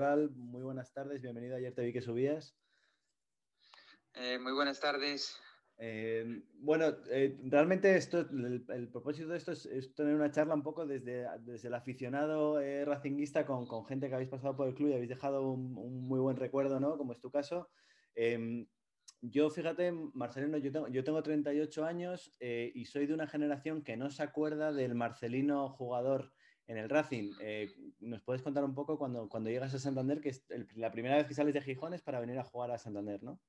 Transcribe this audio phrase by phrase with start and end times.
[0.00, 1.56] Muy buenas tardes, bienvenido.
[1.56, 2.56] Ayer te vi que subías.
[4.14, 5.38] Eh, muy buenas tardes.
[5.76, 10.86] Eh, bueno, eh, realmente esto, el, propósito de esto es, tener una charla un poco
[10.86, 14.94] desde, desde el aficionado racinguista con, con, gente que habéis pasado por el club y
[14.94, 16.96] habéis dejado un, muy buen recuerdo, ¿no?
[16.96, 17.68] Como es tu caso.
[18.14, 18.66] Em,
[19.20, 23.98] yo, fíjate, Marcelino, yo tengo, yo tengo 38 años y soy de una generación que
[23.98, 26.32] no se acuerda del Marcelino jugador
[26.66, 27.32] en el Racing.
[27.40, 30.44] Eh, ¿Nos puedes contar un poco cuando, cuando llegas a Santander, que es
[30.76, 33.40] la primera vez que sales de Gijón es para venir a jugar a Santander, ¿no?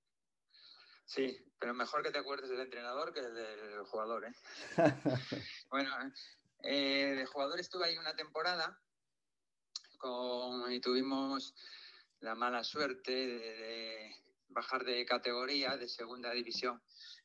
[1.06, 4.34] Sí, pero mejor que te acuerdes del entrenador que del jugador, ¿eh?
[5.70, 5.92] bueno,
[6.64, 8.82] eh, de jugador estuve ahí una temporada
[9.98, 11.54] con, y tuvimos
[12.22, 14.16] la mala suerte de,
[14.50, 16.82] bajar de categoría, de segunda división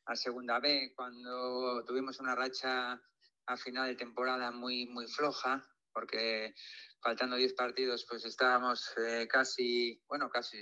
[0.07, 3.01] a segunda B, cuando tuvimos una racha
[3.47, 5.65] a final de temporada muy, muy floja
[5.97, 6.55] porque
[7.01, 10.59] faltando 10 partidos, pues estábamos eh, casi, bueno, casi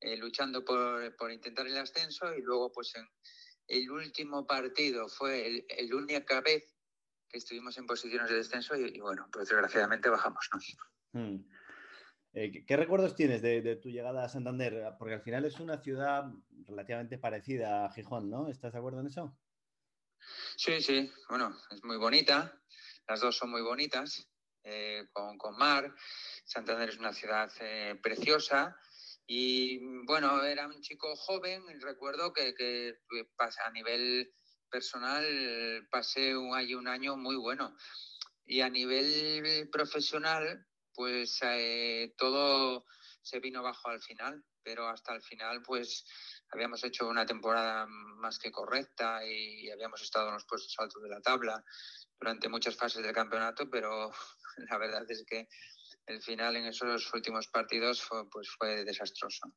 [0.00, 3.06] eh, luchando por, por, intentar el ascenso y luego pues en
[3.66, 6.74] el último partido fue el, el única vez
[7.28, 10.48] que estuvimos en posiciones de descenso y, bueno, pues desgraciadamente bajamos.
[11.12, 11.36] Hmm.
[12.32, 14.94] Eh, ¿Qué recuerdos tienes de, de, tu llegada a Santander?
[14.98, 16.32] Porque al final es una ciudad
[16.66, 18.48] relativamente parecida a Gijón, ¿no?
[18.48, 19.38] ¿Estás de acuerdo en eso?
[20.56, 22.58] Sí, sí, bueno, es muy bonita,
[23.06, 24.31] las dos son muy bonitas.
[24.64, 25.92] Eh, con, con, mar.
[26.44, 28.76] Santander es una ciudad eh, preciosa.
[29.26, 32.98] Y bueno, era un chico joven, recuerdo que, que
[33.64, 34.32] a nivel
[34.70, 37.76] personal pasé un, un año muy bueno.
[38.44, 42.84] Y a nivel profesional, pues eh, todo
[43.22, 46.04] se vino bajo al final, pero hasta el final, pues
[46.50, 51.08] habíamos hecho una temporada más que correcta y habíamos estado en los puestos altos de
[51.08, 51.64] la tabla
[52.22, 54.12] durante muchas fases del campeonato, pero
[54.70, 55.48] la verdad es que
[56.06, 59.52] el final en esos últimos partidos fue, pues fue desastroso.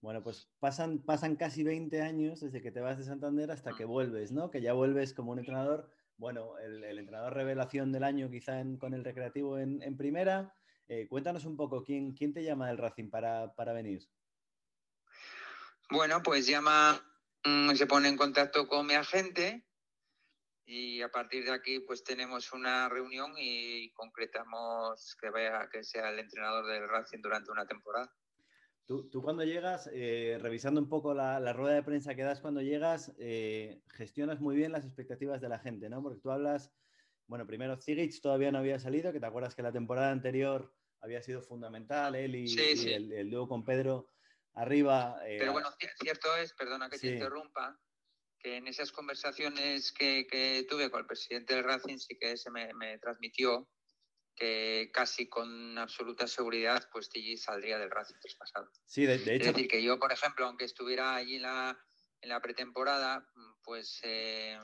[0.00, 3.84] Bueno, pues pasan, pasan casi 20 años desde que te vas de Santander hasta que
[3.84, 4.50] vuelves, ¿no?
[4.50, 9.04] Que ya vuelves como un entrenador, bueno, el, entrenador revelación del año quizá con el
[9.04, 10.54] recreativo en, primera.
[10.88, 14.08] Eh, cuéntanos un poco, ¿quién, ¿quién te llama del Racing para, para venir?
[15.90, 16.98] Bueno, pues llama,
[17.44, 19.69] mm, se pone en contacto con mi agente
[20.70, 26.10] y a partir de aquí pues tenemos una reunión y concretamos que vaya que sea
[26.10, 28.14] el entrenador del Racing durante una temporada.
[28.86, 32.40] Tú, tú cuando llegas, eh, revisando un poco la, la, rueda de prensa que das
[32.40, 36.02] cuando llegas, eh, gestionas muy bien las expectativas de la gente, ¿no?
[36.02, 36.72] Porque tú hablas,
[37.26, 41.20] bueno, primero Zigic todavía no había salido, que te acuerdas que la temporada anterior había
[41.22, 42.46] sido fundamental, él y,
[42.86, 44.06] El, el, dúo con Pedro
[44.54, 45.20] arriba.
[45.26, 45.68] Eh, Pero bueno,
[46.00, 47.76] cierto es, perdona que te interrumpa,
[48.42, 52.98] que en esas conversaciones que, tuve con el presidente del Racing sí que se me,
[52.98, 53.68] transmitió
[54.34, 58.70] que casi con absoluta seguridad pues Tilly saldría del Racing traspasado.
[58.86, 59.30] Sí, de, hecho.
[59.30, 61.78] Es decir, que yo, por ejemplo, aunque estuviera allí en la,
[62.22, 63.28] en la pretemporada,
[63.62, 64.58] pues eh,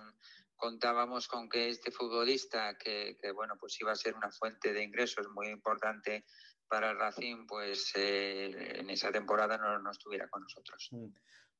[0.56, 5.28] contábamos con que este futbolista, que, bueno, pues iba a ser una fuente de ingresos
[5.28, 6.24] muy importante
[6.68, 10.88] para el Racing, pues eh, en esa temporada no, no, estuviera con nosotros.
[10.90, 11.08] Mm.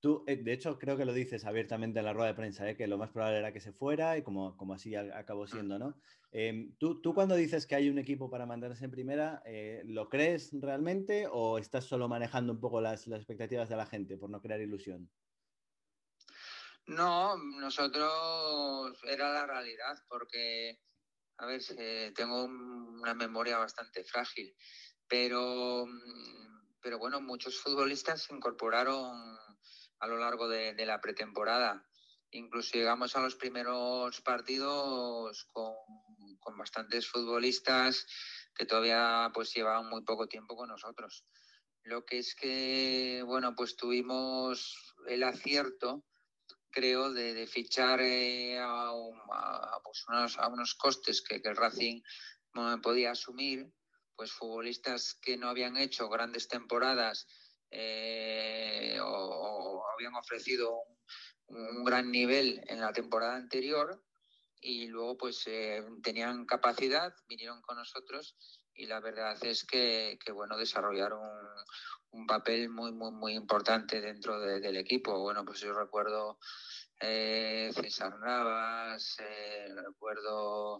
[0.00, 2.76] Tú, eh, de hecho, creo que lo dices abiertamente en la rueda de prensa, ¿eh?
[2.76, 5.48] que lo más probable era que se fuera y como, como así acabó mm.
[5.48, 5.98] siendo, ¿no?
[6.32, 10.10] Em, ¿tú, ¿tú, cuando dices que hay un equipo para mantenerse en primera, eh, ¿lo
[10.10, 14.28] crees realmente o estás solo manejando un poco las, las, expectativas de la gente por
[14.28, 15.10] no crear ilusión?
[16.86, 20.78] No, nosotros era la realidad porque,
[21.38, 21.62] a ver,
[22.14, 24.54] tengo una memoria bastante frágil,
[25.08, 25.86] pero,
[26.80, 29.36] pero bueno, muchos futbolistas se incorporaron
[30.00, 31.86] a lo largo de, la pretemporada.
[32.30, 35.74] Incluso llegamos a los primeros partidos con,
[36.58, 38.06] bastantes futbolistas
[38.54, 41.24] que todavía pues llevaban muy poco tiempo con nosotros.
[41.82, 46.04] Lo que es que, bueno, pues tuvimos el acierto,
[46.70, 48.92] creo, de, fichar eh, a,
[49.84, 52.00] pues unos, a, unos, costes que, el Racing
[52.82, 53.70] podía asumir,
[54.16, 57.26] pues futbolistas que no habían hecho grandes temporadas
[57.70, 60.74] eh, o, habían ofrecido
[61.46, 64.02] un, gran nivel en la temporada anterior
[64.60, 68.36] y luego pues eh, tenían capacidad, vinieron con nosotros
[68.74, 71.20] y la verdad es que, bueno, desarrollaron
[72.10, 75.18] un, papel muy, muy, muy importante dentro del equipo.
[75.18, 76.38] Bueno, pues yo recuerdo
[77.00, 79.16] eh, César Navas,
[79.84, 80.78] recuerdo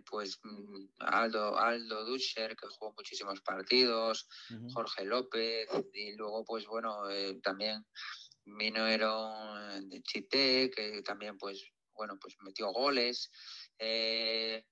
[0.00, 4.28] eh, pues mm, Aldo, Aldo Duscher, que jugó muchísimos partidos,
[4.72, 7.86] Jorge López, y luego, pues bueno, eh, también
[8.44, 11.62] vino de Chité, que también, pues,
[11.94, 13.30] bueno, pues metió goles.
[13.78, 14.64] Eh,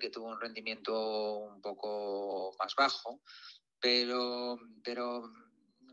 [0.00, 3.22] que tuvo un rendimiento un poco más bajo,
[3.78, 5.30] pero, pero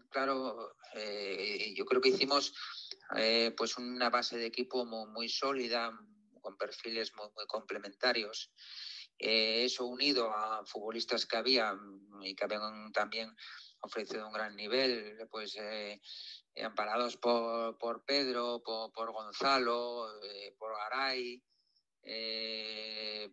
[0.10, 2.54] claro, eh, yo creo que hicimos
[3.16, 5.92] eh, pues una base de equipo muy, sólida,
[6.48, 8.52] con perfiles muy, complementarios.
[9.20, 11.76] Eh, eso unido a futbolistas que había
[12.22, 13.36] y que habían también
[13.82, 15.58] ofrecido un gran nivel, pues
[16.64, 20.08] amparados por, por Pedro, por, por Gonzalo,
[20.58, 21.44] por Aray,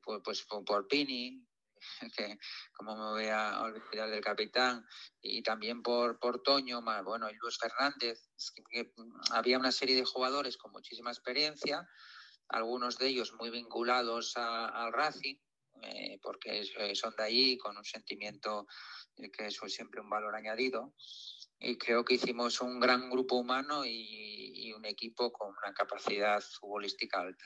[0.02, 1.46] pues, pues por Pini,
[2.16, 2.38] que
[2.72, 4.86] como me voy a olvidar del capitán,
[5.20, 8.28] y también por, por Toño, bueno, y Luis Fernández,
[8.70, 8.92] que,
[9.30, 11.88] había una serie de jugadores con muchísima experiencia,
[12.48, 15.36] algunos de ellos muy vinculados al Racing,
[15.82, 18.66] eh, porque eh, son de allí, con un sentimiento
[19.16, 20.94] que eso es siempre un valor añadido.
[21.58, 26.40] Y creo que hicimos un gran grupo humano y, y un equipo con una capacidad
[26.40, 27.44] futbolística alta.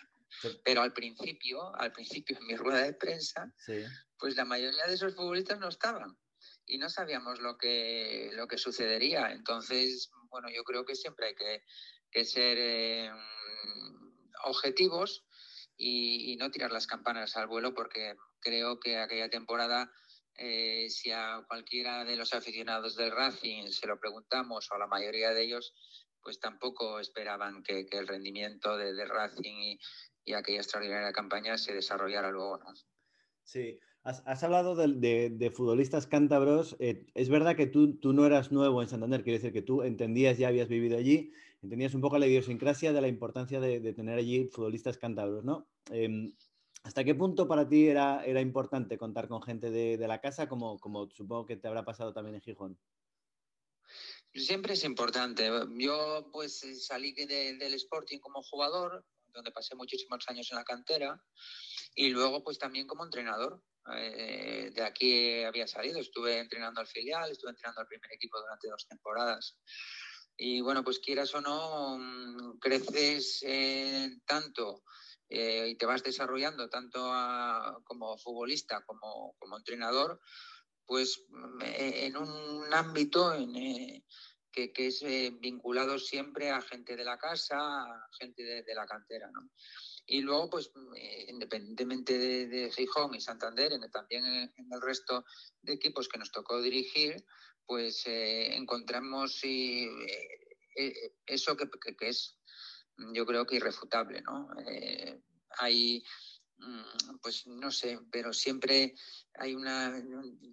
[0.64, 3.52] Pero al principio, al principio en mi rueda de prensa,
[4.18, 6.16] pues la mayoría de esos futbolistas no estaban
[6.66, 9.32] y no sabíamos lo que, lo que sucedería.
[9.32, 11.34] Entonces, bueno, yo creo que siempre hay
[12.10, 13.10] que, ser eh,
[14.44, 15.24] objetivos
[15.76, 19.90] y, no tirar las campanas al vuelo porque creo que aquella temporada,
[20.36, 24.86] eh, si a cualquiera de los aficionados del Racing se lo preguntamos o a la
[24.86, 25.74] mayoría de ellos,
[26.22, 29.78] pues tampoco esperaban que, el rendimiento de Racing y,
[30.24, 32.66] y aquella extraordinaria campaña se desarrollara luego, ¿no?
[33.44, 36.76] Sí, has, hablado de, futbolistas cántabros.
[36.80, 39.82] Eh, es verdad que tú, tú, no eras nuevo en Santander, quiere decir que tú
[39.82, 41.32] entendías, ya habías vivido allí,
[41.62, 45.68] entendías un poco la idiosincrasia de la importancia de, tener allí futbolistas cántabros, ¿no?
[45.90, 46.32] Em,
[46.84, 51.44] ¿Hasta qué punto para ti era, importante contar con gente de, la casa, como, supongo
[51.44, 52.78] que te habrá pasado también en Gijón?
[54.32, 55.50] Siempre es importante.
[55.76, 61.22] Yo pues salí del Sporting como jugador, donde pasé muchísimos años en la cantera,
[61.94, 63.62] y luego pues también como entrenador.
[63.96, 68.68] Eh, de aquí había salido, estuve entrenando al filial, estuve entrenando al primer equipo durante
[68.68, 69.56] dos temporadas.
[70.38, 74.84] Y bueno, pues quieras o no, mm, creces eh, tanto
[75.28, 77.00] eh, y te vas desarrollando tanto
[77.84, 80.20] como futbolista como, como entrenador,
[80.86, 84.02] pues mm, en un ámbito en,
[84.66, 89.30] que, es eh, vinculado siempre a gente de la casa, a gente de, la cantera.
[90.06, 95.24] Y luego, pues, eh, independientemente de, Gijón y Santander, en, también en, el resto
[95.62, 97.24] de equipos que nos tocó dirigir,
[97.68, 99.40] pues eh, encontramos
[101.26, 102.36] eso que, que, es,
[103.12, 104.22] yo creo que irrefutable.
[104.22, 104.48] ¿no?
[105.60, 106.02] hay
[106.58, 108.94] Mm, pues no sé, pero siempre
[109.34, 109.94] hay una,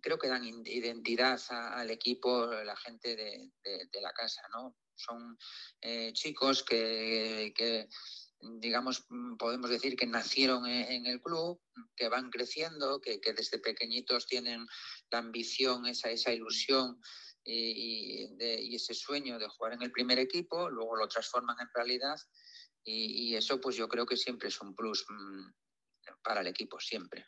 [0.01, 4.75] creo que dan identidad al equipo la gente de, la casa, ¿no?
[4.95, 5.37] Son
[5.81, 7.89] eh, chicos que,
[8.39, 9.07] digamos,
[9.39, 11.59] podemos decir que nacieron en, el club,
[11.95, 14.67] que van creciendo, que, desde pequeñitos tienen
[15.11, 16.99] la ambición, esa, esa ilusión
[17.43, 22.15] y, ese sueño de jugar en el primer equipo, luego lo transforman en realidad
[22.83, 26.79] y, y eso pues yo creo que siempre es un plus mm, para el equipo,
[26.79, 27.25] siempre.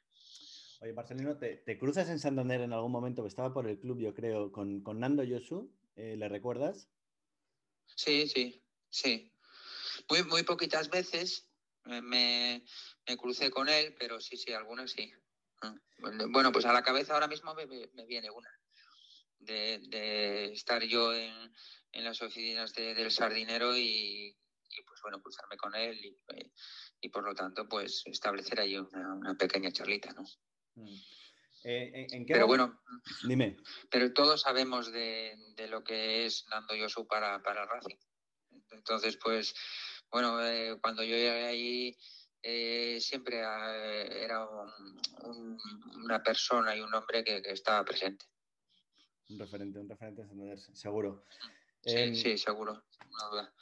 [0.80, 3.26] Oye, Marcelino, ¿te, cruzas en Santander en algún momento?
[3.26, 6.88] Estaba por el club, yo creo, con, con Nando Yosu, eh, ¿le recuerdas?
[7.96, 9.34] Sí, sí, sí.
[10.10, 11.50] Muy, muy poquitas veces
[11.86, 12.64] me,
[13.18, 15.12] crucé con él, pero sí, sí, algunas sí.
[15.61, 16.31] Mm.
[16.31, 17.66] Bueno, pues a la cabeza ahora mismo me,
[18.06, 18.49] viene una.
[19.40, 21.52] De, estar yo en,
[21.94, 24.35] las oficinas del sardinero y,
[24.85, 26.52] pues bueno, cruzarme con él y, eh,
[27.02, 30.23] y por lo tanto, pues establecer ahí una, pequeña charlita, ¿no?
[30.76, 30.95] Mm.
[31.64, 32.81] Eh, ¿en, pero bueno,
[33.28, 33.57] dime.
[33.90, 35.35] Pero todos sabemos de,
[35.69, 37.97] lo que es Nando Yosu para, para Racing.
[38.71, 39.56] Entonces, pues,
[40.11, 41.97] bueno, eh, cuando yo llegué ahí,
[42.42, 44.48] eh, siempre era
[46.04, 48.26] una persona y un hombre que, estaba presente.
[49.30, 50.24] Un referente, un referente
[50.74, 51.26] seguro.
[51.82, 53.54] Sí, em, sí, seguro, no duda.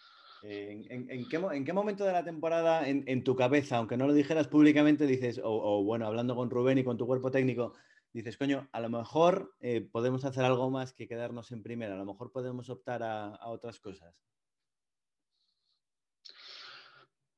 [0.47, 1.27] ¿En,
[1.65, 5.83] qué, momento de la temporada, en, tu cabeza, aunque no lo dijeras públicamente, dices, o,
[5.83, 7.73] bueno, hablando con Rubén y con tu cuerpo técnico,
[8.13, 11.97] dices, coño, a lo mejor eh, podemos hacer algo más que quedarnos en primera, a
[11.97, 14.15] lo mejor podemos optar a, otras cosas?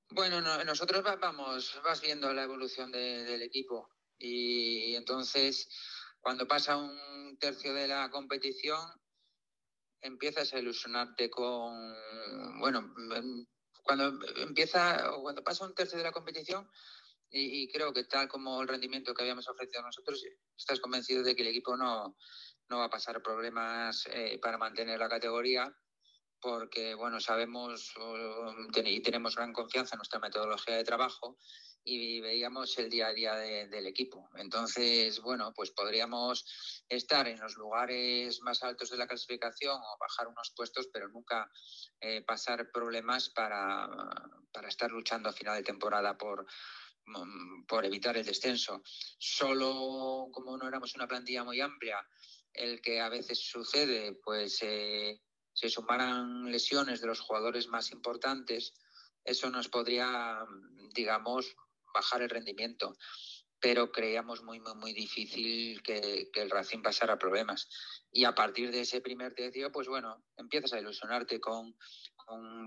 [0.10, 3.90] Bueno, nosotros vamos, vas viendo la evolución del equipo.
[4.18, 5.70] Y entonces
[6.22, 8.80] cuando pasa un tercio de la competición
[10.02, 11.96] empiezas a ilusionarte con,
[12.60, 12.94] bueno,
[13.84, 16.70] cuando empieza, o cuando pasa un tercio de la competición,
[17.30, 20.24] y, creo que tal como el rendimiento que habíamos ofrecido nosotros,
[20.56, 22.16] estás convencido de que el equipo no,
[22.70, 25.76] no va a pasar problemas eh, para mantener la categoría,
[26.40, 27.94] porque, bueno, sabemos
[28.74, 31.38] y tenemos gran confianza en nuestra metodología de trabajo
[31.90, 34.30] y veíamos el día a día del equipo.
[34.36, 36.46] Entonces, bueno, pues podríamos
[36.90, 41.50] estar en los lugares más altos de la clasificación o bajar unos puestos, pero nunca
[42.02, 43.88] eh, pasar problemas para,
[44.52, 46.46] para, estar luchando a final de temporada por,
[47.06, 48.82] mm, por evitar el descenso.
[49.18, 52.06] Solo como no éramos una plantilla muy amplia,
[52.52, 55.22] el que a veces sucede, pues eh,
[55.58, 58.76] se sumaran lesiones de los jugadores más importantes,
[59.24, 60.46] eso nos podría,
[60.94, 61.56] digamos,
[61.92, 62.96] bajar el rendimiento.
[63.60, 67.68] Pero creíamos muy, muy, muy difícil que, el Racing pasara problemas.
[68.12, 71.76] Y a partir de ese primer tercio, pues bueno, empiezas a ilusionarte con,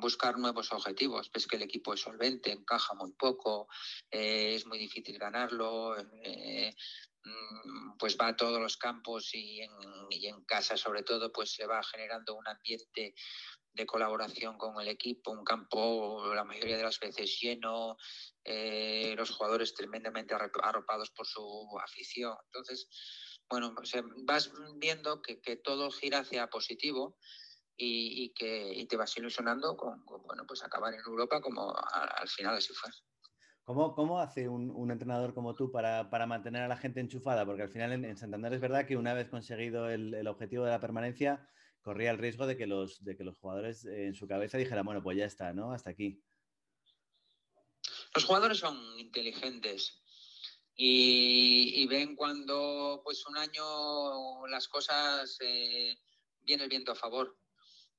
[0.01, 1.31] buscar nuevos objetivos.
[1.33, 3.69] Ves que el equipo es solvente, encaja muy poco,
[4.11, 5.97] eh, es muy difícil ganarlo.
[6.25, 6.75] Eh,
[7.99, 9.71] pues va a todos los campos y en,
[10.11, 13.15] y en, casa sobre todo pues se va generando un ambiente
[13.73, 17.97] de colaboración con el equipo, un campo la mayoría de las veces lleno,
[18.45, 22.37] eh, los jugadores tremendamente arropados por su afición.
[22.47, 22.89] Entonces,
[23.49, 27.17] bueno, pues, eh, vas viendo que, todo gira hacia positivo
[27.77, 32.75] y, que te vas ilusionando con, bueno, pues acabar en Europa como al final así
[32.75, 32.91] fue.
[33.71, 37.47] ¿Cómo, ¿Cómo, hace un, entrenador como tú para, mantener a la gente enchufada?
[37.47, 40.81] Porque al final en, Santander es verdad que una vez conseguido el objetivo de la
[40.81, 41.49] permanencia,
[41.81, 44.85] corría el riesgo de que los, de que los jugadores eh, en su cabeza dijeran,
[44.85, 45.73] bueno, pues ya está, ¿no?
[45.73, 46.21] Hasta aquí.
[48.13, 50.03] Los jugadores son inteligentes
[50.75, 55.97] y, ven cuando pues un año las cosas eh,
[56.41, 57.40] viene el viento a favor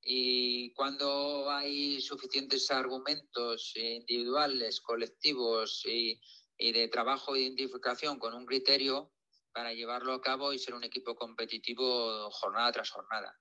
[0.04, 6.20] y cuando hay suficientes argumentos individuales, colectivos y,
[6.58, 9.12] y de trabajo de identificación con un criterio
[9.52, 13.38] para llevarlo a cabo y ser un equipo competitivo jornada tras jornada.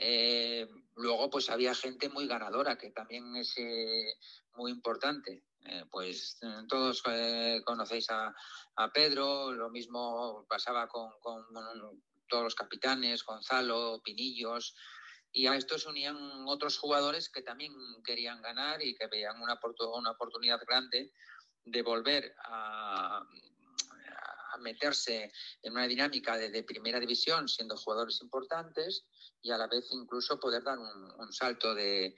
[0.00, 4.14] Eh, luego, pues había gente muy ganadora, que también es eh,
[4.54, 5.44] muy importante.
[5.64, 7.02] Eh, pues todos
[7.64, 8.32] conocéis a,
[8.94, 11.10] Pedro, lo mismo pasaba con,
[12.28, 14.76] todos los capitanes, Gonzalo, Pinillos,
[15.32, 16.16] y a estos unían
[16.46, 17.72] otros jugadores que también
[18.04, 19.58] querían ganar y que veían una,
[19.94, 21.12] una oportunidad grande
[21.64, 23.26] de volver a,
[24.60, 25.30] meterse
[25.62, 29.04] en una dinámica de, primera división siendo jugadores importantes
[29.40, 32.16] y a la vez incluso poder dar un, salto de,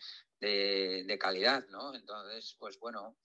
[1.20, 1.94] calidad, ¿no?
[1.94, 3.18] Entonces, pues bueno,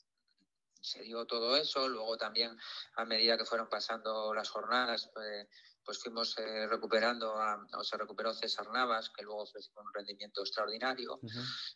[0.81, 1.87] se dio todo eso.
[1.87, 2.57] Luego también,
[2.97, 5.47] a medida que fueron pasando las jornadas, pues,
[5.85, 11.19] pues fuimos eh, recuperando, o se recuperó César Navas, que luego ofreció un rendimiento extraordinario.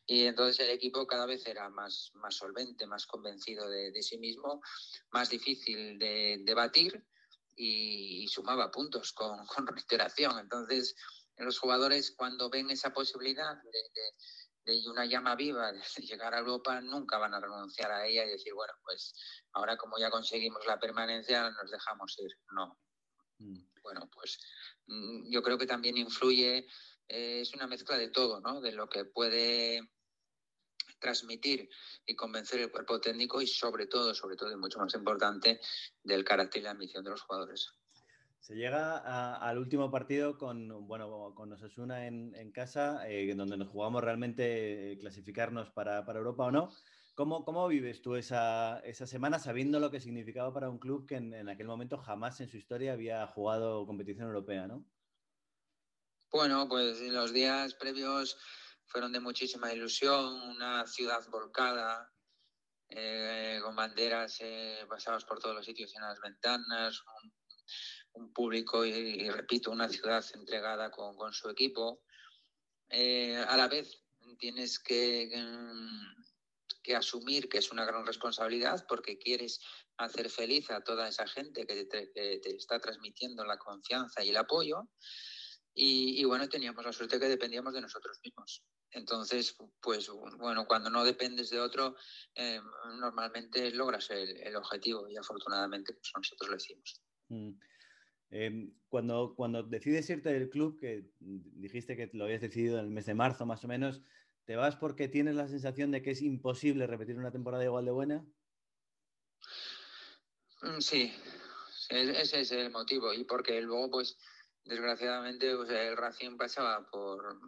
[0.06, 4.62] Y entonces el equipo cada vez era más, más solvente, más convencido de, sí mismo,
[5.12, 7.06] más difícil de, debatir
[7.56, 10.40] y, sumaba puntos con, con reiteración.
[10.40, 10.96] Entonces,
[11.38, 13.56] los jugadores cuando ven esa posibilidad
[14.66, 18.30] de, una llama viva de llegar a Europa nunca van a renunciar a ella y
[18.30, 19.14] decir, bueno, pues
[19.54, 22.32] ahora como ya conseguimos la permanencia nos dejamos ir.
[22.52, 22.78] No.
[23.40, 23.69] Mm.
[23.92, 24.40] Bueno, pues
[24.86, 26.68] mm, yo creo que también influye,
[27.08, 28.62] eh, es una mezcla de todo, ¿no?
[28.62, 29.82] De lo que puede
[31.00, 31.68] transmitir
[32.06, 35.60] y convencer el cuerpo técnico y sobre todo, sobre todo y mucho más importante,
[36.04, 37.74] del carácter y la ambición de los jugadores.
[38.40, 38.98] Se llega
[39.38, 44.98] al último partido con, bueno, con Osasuna en, casa, eh, donde nos jugamos realmente eh,
[45.00, 46.72] clasificarnos para, Europa o no.
[47.16, 51.16] ¿Cómo, ¿Cómo, vives tú esa, esa, semana sabiendo lo que significaba para un club que
[51.16, 54.86] en, aquel momento jamás en su historia había jugado competición europea, ¿no?
[56.32, 58.38] Bueno, pues los días previos
[58.86, 62.12] fueron de muchísima ilusión, una ciudad volcada,
[62.90, 64.40] eh, con banderas
[64.88, 67.04] pasadas por todos los sitios en las ventanas,
[68.14, 72.02] un público y, repito, una ciudad entregada con, con su equipo.
[72.90, 74.04] Eh, a la vez
[74.40, 75.30] tienes que,
[76.84, 79.60] que, asumir que es una gran responsabilidad porque quieres
[79.98, 84.30] hacer feliz a toda esa gente que te, que te está transmitiendo la confianza y
[84.30, 84.90] el apoyo.
[85.74, 88.64] Y, y, bueno, teníamos la suerte que dependíamos de nosotros mismos.
[88.92, 91.96] Entonces, pues bueno, cuando no dependes de otro,
[92.36, 92.60] eh,
[93.00, 97.02] normalmente logras el, el, objetivo y afortunadamente pues nosotros lo hicimos.
[97.28, 97.52] Mm.
[98.32, 102.92] Em, cuando, cuando decides irte del club, que dijiste que lo habías decidido en el
[102.92, 104.02] mes de marzo más o menos,
[104.50, 107.92] ¿te vas porque tienes la sensación de que es imposible repetir una temporada igual de
[107.92, 108.26] buena?
[110.64, 111.14] Mm, sí,
[111.88, 113.14] ese es el motivo.
[113.14, 114.18] Y porque luego, pues,
[114.64, 117.40] desgraciadamente, el Racing pasaba por,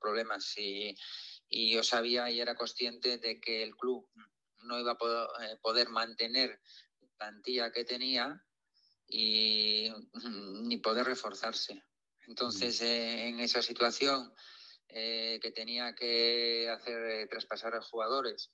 [0.00, 0.96] problemas y,
[1.50, 4.08] yo sabía y era consciente de que el club
[4.62, 6.58] no iba a poder, eh, poder mantener
[7.02, 8.42] la plantilla que tenía
[9.06, 9.92] y
[10.62, 11.84] ni poder reforzarse.
[12.26, 14.32] Entonces, eh, en esa situación
[14.92, 18.50] eh, que tenía que hacer eh, traspasar a jugadores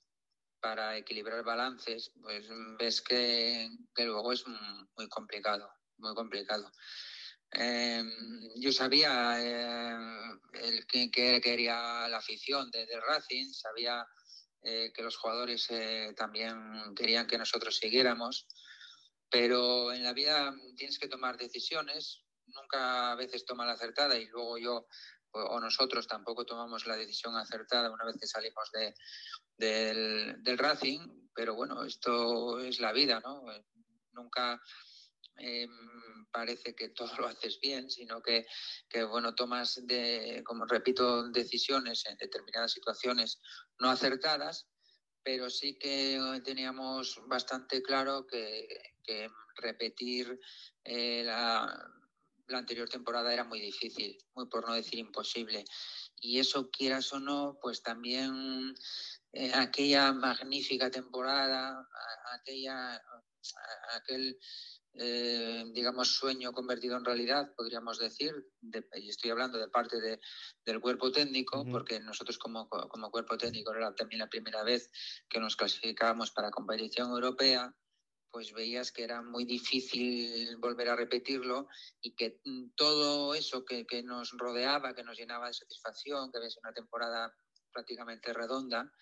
[0.59, 2.45] para equilibrar balances, pues
[2.77, 6.71] ves que, luego es muy complicado, muy complicado.
[7.51, 8.03] Eh,
[8.55, 14.05] yo sabía el que, quería la afición de, Racing, sabía
[14.61, 15.69] que los jugadores
[16.15, 18.47] también querían que nosotros siguiéramos,
[19.29, 24.25] pero en la vida tienes que tomar decisiones, nunca a veces toma la acertada y
[24.25, 24.87] luego yo
[25.45, 28.93] o nosotros tampoco tomamos la decisión acertada una vez que salimos de,
[29.57, 33.43] del, Racing, pero bueno, esto es la vida, ¿no?
[34.13, 34.61] Nunca
[35.37, 38.45] em, parece que todo lo haces bien, sino que,
[38.89, 43.39] que, bueno, tomas, de, como repito, decisiones en determinadas situaciones
[43.79, 44.67] no acertadas,
[45.23, 48.67] pero sí que teníamos bastante claro que,
[49.03, 50.39] que repetir
[50.83, 51.67] eh, la,
[52.47, 55.65] la anterior temporada era muy difícil, muy por no decir imposible.
[56.19, 58.75] Y eso, quieras o no, pues también
[59.33, 61.87] eh, aquella magnífica temporada,
[62.39, 63.01] aquella,
[63.93, 64.39] aquel,
[64.93, 68.33] eh, digamos, sueño convertido en realidad, podríamos decir,
[68.95, 70.19] y estoy hablando de parte de,
[70.65, 74.89] del cuerpo técnico, porque nosotros como, como cuerpo técnico era también la primera vez
[75.29, 77.75] que nos clasificábamos para competición europea,
[78.37, 81.67] pues veías que era muy difícil volver a repetirlo
[81.99, 86.55] y que mm, todo eso que, nos rodeaba, que nos llenaba de satisfacción, que ves
[86.57, 87.35] una temporada
[87.71, 88.93] prácticamente redonda,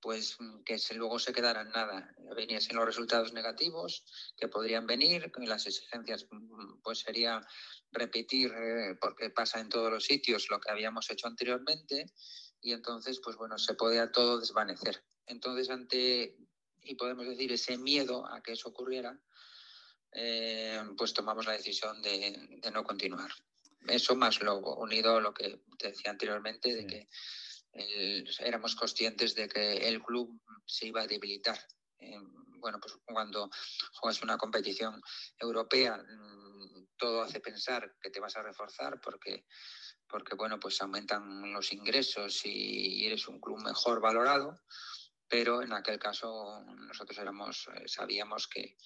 [0.00, 2.12] pues mm, que luego se quedara en nada.
[2.34, 4.04] Veniesen los resultados negativos
[4.36, 7.40] que podrían venir, las exigencias mm, pues sería
[7.92, 12.12] repetir, eh, porque pasa en todos los sitios, lo que habíamos hecho anteriormente,
[12.60, 15.04] y entonces, pues bueno, se podía todo desvanecer.
[15.26, 16.36] Entonces, ante
[16.82, 19.18] y podemos decir ese miedo a que eso ocurriera,
[20.12, 23.30] eh, pues tomamos la decisión de, no continuar.
[23.86, 27.08] Eso más lo unido a lo que te decía anteriormente, de que
[28.40, 31.58] éramos conscientes de que el club se iba a debilitar.
[31.98, 32.18] Eh,
[32.58, 33.50] bueno, pues cuando
[33.94, 35.00] juegas una competición
[35.38, 39.46] europea, mm, todo hace pensar que te vas a reforzar porque,
[40.08, 44.60] porque bueno, pues aumentan los ingresos y eres un club mejor valorado
[45.32, 48.76] pero en aquel caso nosotros éramos, eh, sabíamos que,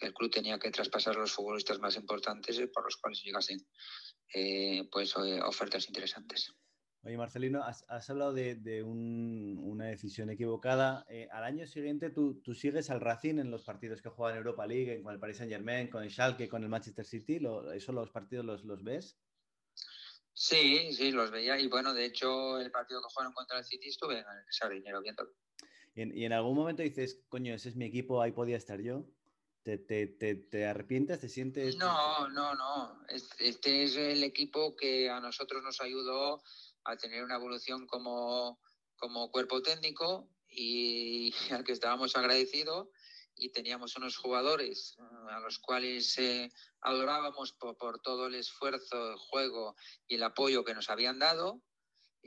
[0.00, 3.58] el club tenía que traspasar a los futbolistas más importantes eh, por los cuales llegasen
[4.32, 6.54] eh, pues, ofertas interesantes.
[7.02, 11.04] Oye, Marcelino, has, hablado de, una decisión equivocada.
[11.32, 15.02] al año siguiente tú, sigues al Racing en los partidos que juega en Europa League,
[15.02, 17.40] con el Paris Saint Germain, con el Schalke, con el Manchester City.
[17.40, 19.18] ¿Lo, ¿Eso los partidos los, los ves?
[20.32, 21.58] Sí, sí, los veía.
[21.58, 25.02] Y bueno, de hecho, el partido que jugaron contra el City estuve en el Sardinero
[25.02, 25.28] viendo.
[25.98, 29.04] Y en, algún momento dices, coño, ese es mi equipo, ahí podía estar yo.
[29.64, 31.18] ¿Te, te, te, arrepientes?
[31.18, 31.76] ¿Te sientes.?
[31.76, 33.04] No, no, no.
[33.08, 36.40] Este es el equipo que a nosotros nos ayudó
[36.84, 38.60] a tener una evolución como,
[38.96, 42.86] como cuerpo técnico y al que estábamos agradecidos
[43.34, 49.10] y teníamos unos jugadores eh, a los cuales eh, adorábamos por, por, todo el esfuerzo,
[49.10, 49.74] el juego
[50.06, 51.60] y el apoyo que nos habían dado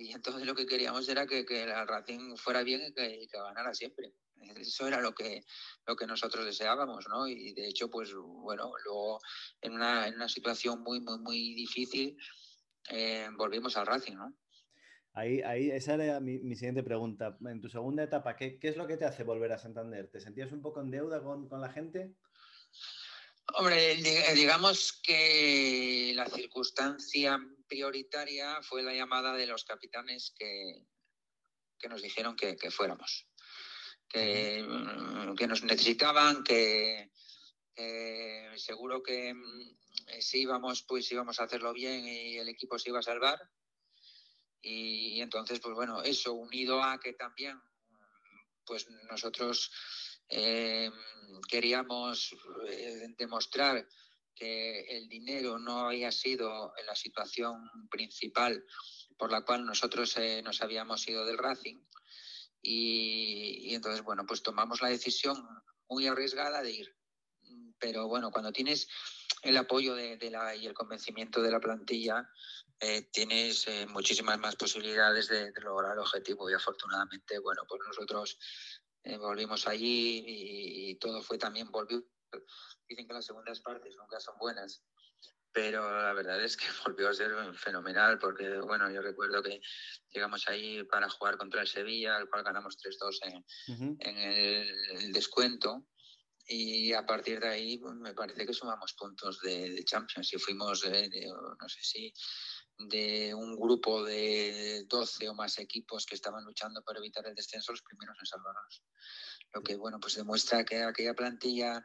[0.01, 3.73] y entonces lo que queríamos era que, que el Racing fuera bien y que, ganara
[3.73, 4.13] siempre.
[4.55, 5.45] Eso era lo que,
[5.85, 7.27] lo que nosotros deseábamos, ¿no?
[7.27, 9.19] Y de hecho, pues bueno, luego
[9.61, 12.17] en una, en una situación muy, muy, muy difícil
[12.89, 14.35] eh, volvimos al Racing, ¿no?
[15.13, 17.37] Ahí, ahí, esa era mi, mi, siguiente pregunta.
[17.45, 20.09] En tu segunda etapa, ¿qué, ¿qué, es lo que te hace volver a Santander?
[20.09, 22.15] ¿Te sentías un poco en deuda con, con la gente?
[23.55, 23.97] Hombre,
[24.33, 27.37] digamos que la circunstancia
[27.71, 30.85] prioritaria fue la llamada de los capitanes que,
[31.79, 33.29] que nos dijeron que, fuéramos,
[34.09, 34.61] que,
[35.47, 37.09] nos necesitaban, que,
[38.57, 39.77] seguro que mm,
[40.19, 43.39] si íbamos, pues íbamos a hacerlo bien y el equipo se iba a salvar.
[44.61, 47.57] Y, entonces, pues bueno, eso unido a que también,
[48.65, 49.71] pues nosotros
[50.27, 50.91] eh,
[51.47, 52.35] queríamos
[52.67, 53.87] eh, demostrar
[54.41, 58.63] el dinero no había sido la situación principal
[59.21, 61.77] por la cual nosotros eh, nos habíamos ido del Racing.
[62.59, 65.37] Y, entonces, bueno, pues tomamos la decisión
[65.87, 66.95] muy arriesgada de ir.
[67.77, 68.87] Pero bueno, cuando tienes
[69.43, 72.27] el apoyo de, la, y el convencimiento de la plantilla,
[72.79, 76.49] eh, tienes eh, muchísimas más posibilidades de, lograr el objetivo.
[76.49, 78.39] Y afortunadamente, bueno, pues nosotros
[79.19, 82.03] volvimos allí y, y, todo fue también, volvió
[82.87, 84.83] Dicen que las segundas partes nunca son buenas,
[85.53, 89.61] pero la verdad es que volvió a ser fenomenal porque, bueno, yo recuerdo que
[90.09, 95.87] llegamos ahí para jugar contra el Sevilla, al cual ganamos 3-2 en, en el, descuento.
[96.47, 100.83] Y a partir de ahí pues, me parece que sumamos puntos de, Champions y fuimos,
[100.85, 102.13] no sé si
[102.77, 107.71] de un grupo de 12 o más equipos que estaban luchando para evitar el descenso,
[107.71, 108.83] los primeros en salvarnos.
[109.53, 111.83] lo que bueno, pues demuestra que aquella plantilla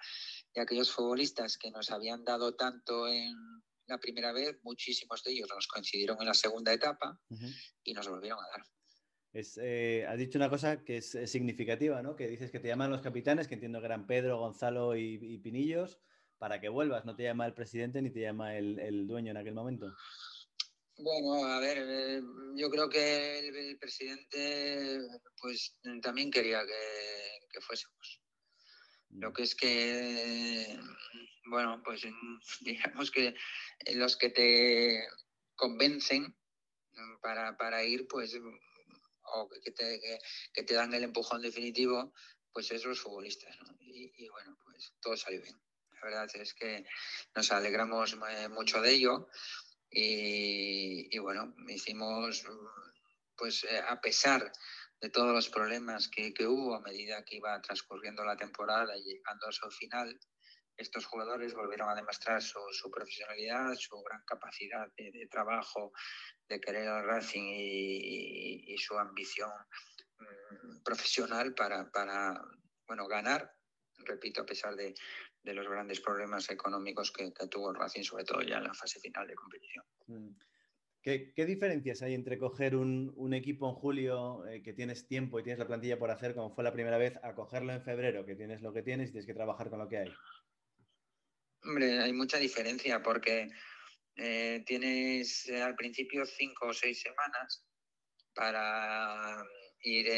[0.57, 3.35] y aquellos futbolistas que nos habían dado tanto en
[3.87, 7.21] la primera vez, muchísimos de ellos nos coincidieron en la segunda etapa
[7.85, 8.67] y nos volvieron a dar.
[9.33, 12.17] Es, eh, has dicho una cosa que es, significativa, ¿no?
[12.17, 16.01] Que dices que te llaman los capitanes, que entiendo que eran Pedro, Gonzalo y, Pinillos,
[16.39, 17.05] para que vuelvas.
[17.05, 19.95] No te llama el presidente ni te llama el, dueño en aquel momento.
[20.97, 22.23] Bueno, a ver, eh,
[22.55, 25.01] yo creo que el, presidente
[25.39, 28.23] pues también quería que, fuésemos.
[29.19, 29.33] Lo mm.
[29.33, 30.79] que es que,
[31.47, 32.03] bueno, pues
[32.61, 33.35] digamos que
[33.95, 35.09] los que te
[35.55, 36.37] convencen
[37.21, 38.39] para, para ir, pues
[39.29, 40.01] o que te,
[40.53, 42.13] que, te dan el empujón definitivo,
[42.53, 43.57] pues es los futbolistas.
[43.81, 45.57] Y, bueno, pues todo salió bien.
[45.91, 46.85] La verdad es que
[47.35, 49.29] nos alegramos eh, mucho de ello
[49.91, 52.45] y, bueno, hicimos,
[53.37, 54.53] pues eh, a pesar
[55.01, 59.03] de todos los problemas que, que, hubo a medida que iba transcurriendo la temporada y
[59.03, 60.19] llegando a su final,
[60.77, 65.93] estos jugadores volvieron a demostrar su, profesionalidad, su gran capacidad de, trabajo,
[66.49, 69.51] de querer al Racing y, su ambición
[70.19, 72.43] mm, profesional para, para,
[72.87, 73.51] bueno, ganar,
[74.05, 74.95] repito, a pesar de,
[75.47, 79.01] de los grandes problemas económicos que, tuvo el Racing, sobre todo ya en la fase
[79.01, 79.85] final de competición.
[80.09, 80.37] Mm.
[81.07, 85.45] ¿Qué, ¿Qué, diferencias hay entre coger un, equipo en julio eh, que tienes tiempo y
[85.45, 88.35] tienes la plantilla por hacer, como fue la primera vez, a cogerlo en febrero, que
[88.35, 90.13] tienes lo que tienes y tienes que trabajar con lo que hay?
[91.63, 93.49] Hombre, hay mucha diferencia porque
[94.17, 97.65] eh, tienes eh, al principio cinco o seis semanas
[98.35, 99.47] para
[99.83, 100.09] ir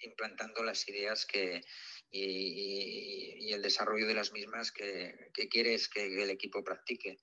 [0.00, 1.62] implantando las ideas que,
[2.10, 7.18] y, el desarrollo de las mismas que, quieres que el equipo practique.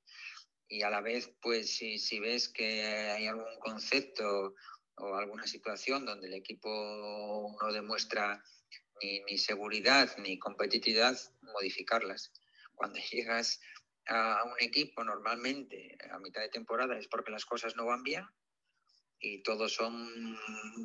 [0.71, 4.55] Y a la vez, pues si, si ves que hay algún concepto
[4.95, 8.41] o alguna situación donde el equipo no demuestra
[9.01, 12.31] ni, ni seguridad ni competitividad, modificarlas
[12.81, 13.60] cuando llegas
[14.07, 18.25] a un equipo normalmente a mitad de temporada es porque las cosas no van bien
[19.19, 20.36] y todo son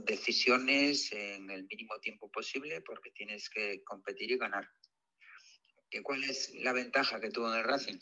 [0.04, 4.68] decisiones en el mínimo tiempo posible porque tienes que competir y ganar.
[5.90, 7.98] ¿Y ¿Cuál es la ventaja que tuvo en el Racing?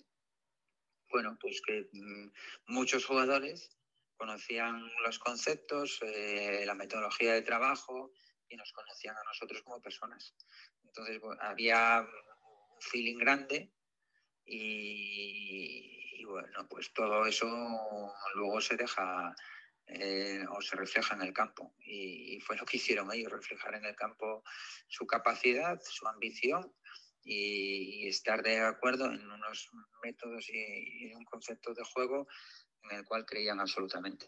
[1.11, 2.31] Bueno, pues que mm,
[2.67, 3.71] muchos jugadores
[4.17, 8.13] conocían los conceptos, eh, la metodología de trabajo
[8.49, 10.35] y nos conocían a nosotros como personas.
[10.83, 13.73] Entonces había un feeling grande
[14.47, 17.47] y, bueno, pues todo eso
[18.35, 19.35] luego se deja
[19.87, 21.75] eh, o se refleja en el campo.
[21.81, 24.43] Y, fue lo que hicieron ellos, reflejar en el campo
[24.89, 26.75] su capacidad, su ambición
[27.25, 29.71] y, estar de acuerdo en unos
[30.03, 32.27] métodos y, en un concepto de juego
[32.91, 34.27] en el cual creían absolutamente.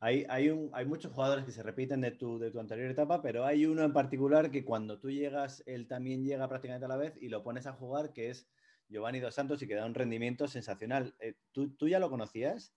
[0.00, 3.22] Hay, hay, un, hay, muchos jugadores que se repiten de tu, de tu anterior etapa,
[3.22, 6.98] pero hay uno en particular que cuando tú llegas, él también llega prácticamente a la
[6.98, 8.46] vez y lo pones a jugar, que es
[8.88, 11.14] Giovanni Dos Santos y que da un rendimiento sensacional.
[11.18, 12.72] Eh, ¿Tú, ya lo conocías?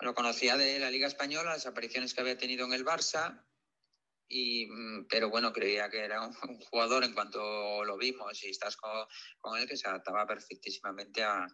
[0.00, 3.44] Lo conocía de la Liga Española, las apariciones que había tenido en el Barça,
[4.28, 6.32] y, mm, pero bueno, creía que era un,
[6.70, 11.46] jugador en cuanto lo vimos y estás con, él que se adaptaba perfectísimamente a,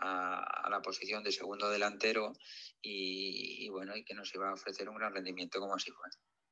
[0.00, 2.32] la posición de segundo delantero
[2.80, 6.08] y, bueno, y que nos iba a ofrecer un gran rendimiento como así fue.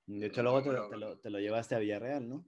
[0.06, 2.44] De hecho, luego te lo llevaste a Villarreal, ¿no?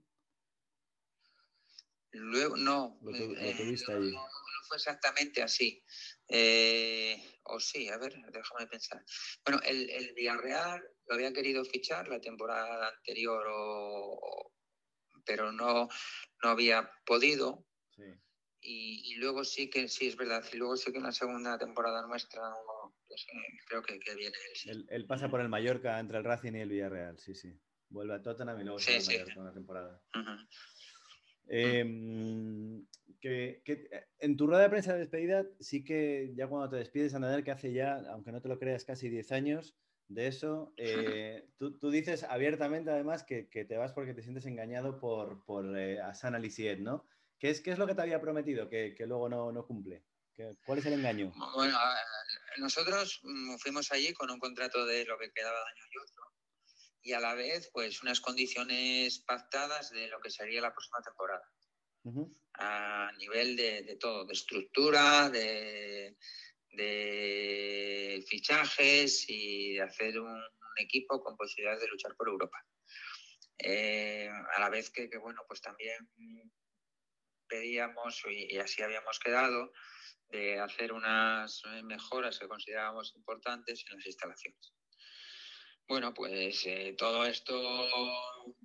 [2.11, 3.77] Luego, no, lo, eh,
[4.11, 4.25] No,
[4.67, 5.83] fue exactamente así.
[6.29, 9.03] Eh, o sí, a ver, déjame pensar.
[9.43, 13.43] Bueno, el, el, Villarreal lo había querido fichar la temporada anterior,
[15.25, 15.89] pero no,
[16.43, 17.65] no había podido.
[18.61, 22.05] Y, luego sí que, sí, es verdad, y luego sí que en la segunda temporada
[22.05, 22.41] nuestra
[23.07, 26.59] pues, eh, creo que, viene él, él, pasa por el Mallorca entre el Racing y
[26.59, 27.57] el Villarreal, sí, sí.
[27.89, 29.39] Vuelve a Tottenham y luego se sí, sí.
[29.39, 30.01] una temporada.
[31.49, 32.85] Em,
[33.19, 37.13] que, eh, en tu rueda de prensa de despedida, sí que ya cuando te despides,
[37.13, 39.75] Andader, que hace ya, aunque no te lo creas, casi 10 años
[40.07, 45.43] de eso, eh, tú, dices abiertamente además que, te vas porque te sientes engañado por,
[45.45, 46.39] por eh, Asana
[46.79, 47.05] ¿no?
[47.37, 50.03] ¿Qué es, ¿Qué es lo que te había prometido que, luego no, no cumple?
[50.65, 51.33] ¿Cuál es el engaño?
[51.53, 51.77] Bueno,
[52.57, 56.28] nosotros mm, fuimos allí con un contrato de lo que quedaba de año y otro
[57.01, 61.49] y a la vez pues unas condiciones pactadas de lo que sería la próxima temporada.
[62.53, 66.15] A nivel de, todo, de estructura, de,
[68.27, 70.41] fichajes y de hacer un,
[70.77, 72.57] equipo con posibilidades de luchar por Europa.
[73.57, 76.09] Eh, a la vez que, bueno, pues también
[77.49, 79.73] pedíamos y, así habíamos quedado
[80.29, 84.73] de hacer unas mejoras que considerábamos importantes en las instalaciones.
[85.89, 87.59] Bueno, pues eh, todo esto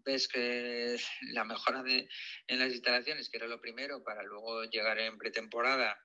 [0.05, 0.95] ves que
[1.33, 2.07] la mejora de,
[2.49, 5.99] en las instalaciones, que era lo primero, para luego llegar en pretemporada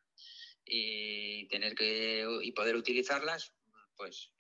[0.64, 3.54] y tener que y poder utilizarlas,
[3.98, 4.32] pues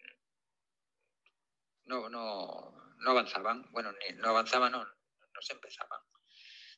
[1.83, 3.69] no, no, no avanzaban.
[3.71, 5.99] Bueno, no avanzaban, no, no se empezaban.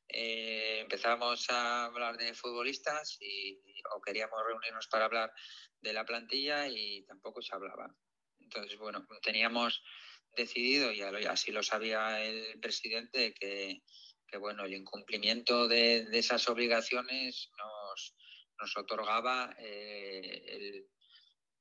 [0.07, 3.61] Eh, empezamos a hablar de futbolistas y,
[3.95, 5.31] o queríamos reunirnos para hablar
[5.79, 7.95] de la plantilla y tampoco se hablaba.
[8.53, 9.81] Entonces, bueno, teníamos
[10.35, 13.81] decidido, y así lo sabía el presidente, que,
[14.39, 18.15] bueno, el incumplimiento de, esas obligaciones nos,
[18.59, 20.85] nos otorgaba eh,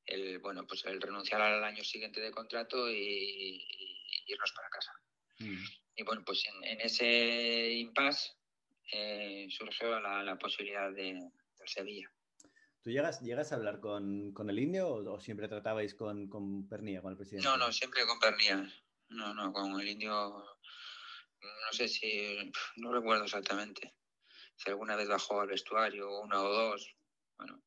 [0.06, 3.64] el, bueno, pues el renunciar al año siguiente de contrato y,
[4.26, 4.92] irnos para casa.
[5.38, 5.64] Mm.
[5.96, 8.32] Y bueno, pues en, ese impasse
[8.92, 12.10] eh, surgió la, posibilidad de, de Sevilla.
[12.82, 17.12] ¿Tú llegas, llegas a hablar con, el indio o, siempre tratabais con, con Pernilla, con
[17.12, 17.46] el presidente?
[17.46, 18.66] No, no, siempre con Pernilla.
[19.08, 23.94] No, no, con el indio, no sé si, no recuerdo exactamente.
[24.56, 26.94] Si alguna vez bajó al vestuario, una o dos.
[27.36, 27.62] Bueno,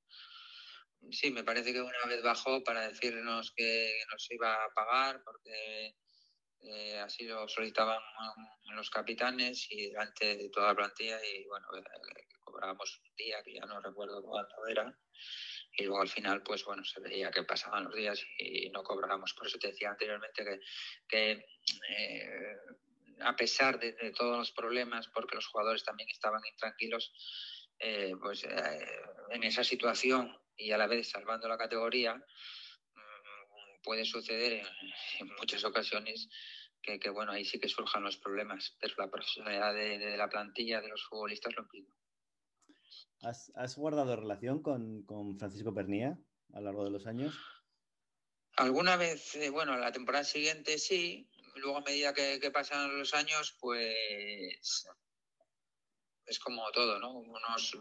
[1.12, 5.96] sí, me parece que una vez bajó para decirnos que nos iba a pagar porque
[6.66, 8.00] eh, así lo solicitaban
[8.76, 11.82] los capitanes y delante de toda la plantilla y bueno, eh,
[12.40, 14.98] cobrábamos un día que ya no recuerdo cuándo era
[15.76, 19.34] y luego al final pues bueno se veía que pasaban los días y, no cobrábamos.
[19.34, 20.62] Por eso te decía anteriormente
[21.08, 21.46] que,
[21.90, 22.56] eh,
[23.20, 27.12] a pesar de, todos los problemas porque los jugadores también estaban intranquilos
[28.22, 28.46] pues
[29.32, 32.24] en esa situación y a la vez salvando la categoría
[33.84, 34.66] puede suceder
[35.20, 36.30] en muchas ocasiones
[36.82, 40.90] que, bueno, ahí sí que surjan los problemas, pero la profesionalidad de, la plantilla, de
[40.90, 41.88] los futbolistas, lo pide.
[43.22, 46.20] ¿Has, guardado relación con, con, Francisco Pernía
[46.54, 47.40] a lo largo de los años?
[48.58, 53.56] Alguna vez, eh, bueno, la temporada siguiente sí, luego a medida que, pasan los años,
[53.62, 54.86] pues
[56.26, 57.14] es como todo, ¿no?
[57.14, 57.78] Unos,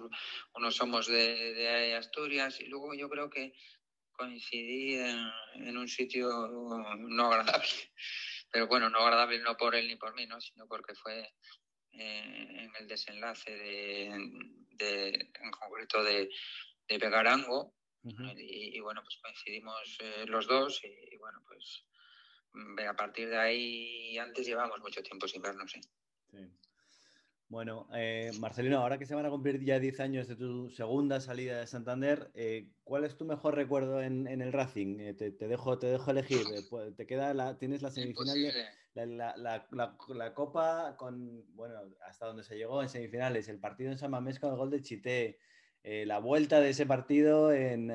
[0.55, 3.53] unos somos de, de, Asturias y luego yo creo que
[4.13, 5.19] coincidí en,
[5.55, 6.29] en un sitio
[6.99, 7.69] no agradable
[8.53, 10.41] pero bueno, no agradable no por él ni por mí, ¿no?
[10.41, 11.21] sino porque fue
[11.93, 16.29] eh, en el desenlace de, en concreto de,
[16.87, 21.87] de Begarango, y, bueno, pues coincidimos eh, los dos y, bueno, pues
[22.53, 25.73] mm, a partir de ahí antes llevamos mucho tiempo sin vernos.
[25.77, 25.81] ¿eh?
[26.33, 26.72] Sí.
[27.53, 31.21] Bueno, eh, Marcelino, ahora que se van a cumplir ya 10 años de tu segunda
[31.21, 34.99] salida de Santander, eh, ¿cuál es tu mejor recuerdo en, el Racing?
[34.99, 36.47] Eh, te, dejo, te dejo elegir.
[36.71, 38.39] Pues, te queda la, tienes la semifinal,
[38.95, 44.41] la, Copa con, bueno, hasta donde se llegó en semifinales, el partido en San Mamés
[44.41, 45.39] con el gol de Chité,
[45.83, 47.91] la vuelta de ese partido en,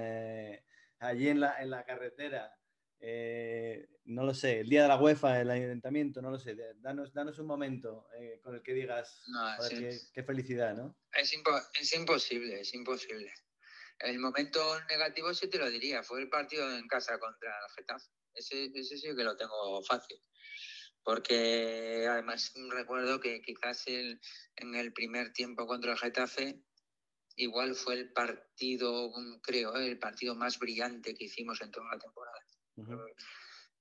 [1.00, 2.56] allí en la, en la carretera.
[3.00, 7.14] Eh, no lo sé, el día de la UEFA, el ayuntamiento, no lo sé, danos,
[7.14, 9.24] danos un momento eh, con el que digas
[10.14, 10.98] qué, felicidad, ¿no?
[11.14, 11.34] Es,
[11.80, 13.32] es, imposible, es imposible.
[14.00, 18.10] El momento negativo sí te lo diría, fue el partido en casa contra el Getafe.
[18.34, 20.18] Ese, ese sí que lo tengo fácil.
[21.04, 24.20] Porque además recuerdo que quizás el,
[24.56, 26.62] en el primer tiempo contra el Getafe
[27.38, 32.40] igual fue el partido, creo, el partido más brillante que hicimos en toda la temporada.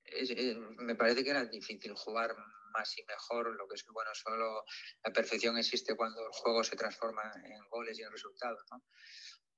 [0.09, 2.35] Eh, me parece que era difícil jugar
[2.73, 4.63] más y mejor, lo que es que, bueno, solo
[5.03, 8.83] la perfección existe cuando el juego se transforma en goles y en resultados, ¿no?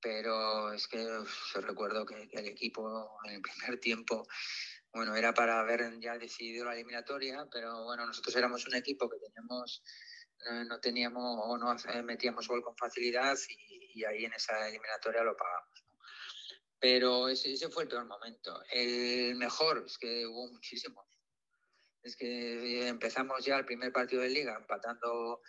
[0.00, 4.26] Pero es que yo recuerdo que, el equipo en el primer tiempo,
[4.92, 9.18] bueno, era para haber ya decidido la eliminatoria, pero bueno, nosotros éramos un equipo que
[9.18, 9.82] teníamos,
[10.66, 15.36] no, teníamos o no metíamos gol con facilidad y, y ahí en esa eliminatoria lo
[15.36, 15.69] pagamos.
[16.80, 18.62] Pero ese, ese, fue el peor momento.
[18.72, 21.06] El mejor, es que hubo muchísimos.
[22.02, 25.42] Es que empezamos ya el primer partido de liga empatando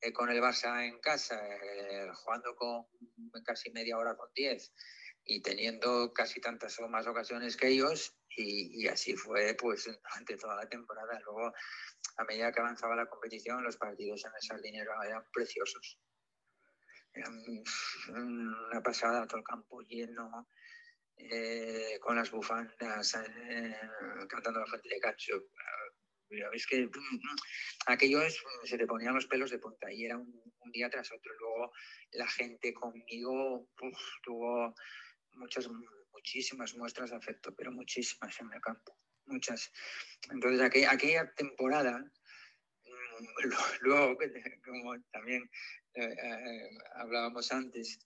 [0.00, 2.86] eh, con el Barça en casa, eh, jugando con
[3.44, 4.72] casi media hora con 10
[5.24, 10.36] y teniendo casi tantas o más ocasiones que ellos y, y, así fue pues durante
[10.36, 11.18] toda la temporada.
[11.24, 11.52] Luego,
[12.18, 15.98] a medida que avanzaba la competición, los partidos en el Sardinero eran preciosos.
[17.12, 17.42] Eran
[18.10, 20.48] una pasada, todo el campo lleno,
[21.18, 23.74] eh, con las bufandas, eh,
[24.28, 25.42] cantando la gente de cacho.
[26.52, 27.36] Es que mm,
[27.86, 28.20] aquello
[28.64, 31.32] se te ponían los pelos de punta y era un, día tras otro.
[31.38, 31.72] Luego
[32.12, 33.68] la gente conmigo
[34.22, 34.74] tuvo
[35.32, 35.68] muchas,
[36.12, 39.72] muchísimas muestras de afecto, pero muchísimas en el campo, muchas.
[40.30, 43.26] Entonces aquella, aquella temporada, mm,
[43.80, 44.18] luego,
[44.64, 45.48] como también
[45.94, 47.98] eh, hablábamos antes,